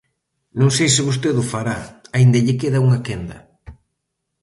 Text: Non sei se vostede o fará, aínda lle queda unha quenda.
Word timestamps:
Non 0.59 0.69
sei 0.75 0.89
se 0.95 1.05
vostede 1.07 1.39
o 1.43 1.49
fará, 1.53 1.77
aínda 2.15 2.43
lle 2.45 2.59
queda 2.61 2.83
unha 2.85 3.03
quenda. 3.05 3.37